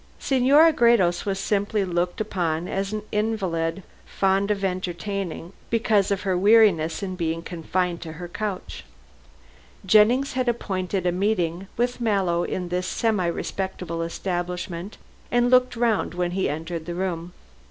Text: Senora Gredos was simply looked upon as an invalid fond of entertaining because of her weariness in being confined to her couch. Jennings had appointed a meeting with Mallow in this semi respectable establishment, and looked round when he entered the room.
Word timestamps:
Senora 0.17 0.73
Gredos 0.73 1.27
was 1.27 1.37
simply 1.37 1.85
looked 1.85 2.19
upon 2.19 2.67
as 2.67 2.91
an 2.91 3.03
invalid 3.11 3.83
fond 4.03 4.49
of 4.49 4.63
entertaining 4.63 5.53
because 5.69 6.09
of 6.09 6.21
her 6.21 6.35
weariness 6.35 7.03
in 7.03 7.15
being 7.15 7.43
confined 7.43 8.01
to 8.01 8.13
her 8.13 8.27
couch. 8.27 8.83
Jennings 9.85 10.33
had 10.33 10.49
appointed 10.49 11.05
a 11.05 11.11
meeting 11.11 11.67
with 11.77 12.01
Mallow 12.01 12.43
in 12.43 12.69
this 12.69 12.87
semi 12.87 13.27
respectable 13.27 14.01
establishment, 14.01 14.97
and 15.29 15.51
looked 15.51 15.75
round 15.75 16.15
when 16.15 16.31
he 16.31 16.49
entered 16.49 16.87
the 16.87 16.95
room. 16.95 17.33